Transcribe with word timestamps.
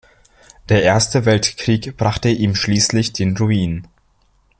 Der 0.69 0.81
Erste 0.81 1.25
Weltkrieg 1.25 1.95
brachte 1.95 2.29
ihm 2.29 2.55
schließlich 2.55 3.13
den 3.13 3.37
Ruin. 3.37 3.87